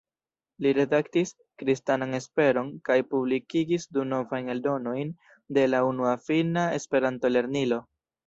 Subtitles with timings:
[0.65, 5.13] Li redaktis "Kristanan Esperon" kaj publikigis du novajn eldonojn
[5.59, 7.79] de la unua finna Esperanto-lernilo.